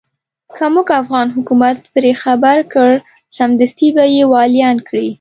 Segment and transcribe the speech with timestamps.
[0.57, 2.91] که موږ افغان حکومت پرې خبر کړ
[3.37, 5.07] سمدستي به يې واليان کړي.